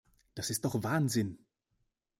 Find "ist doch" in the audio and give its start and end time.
0.49-0.81